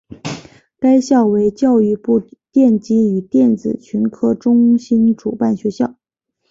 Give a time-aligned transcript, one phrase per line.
[0.79, 5.93] 该校为教育部电机与电子群科中心主办学校。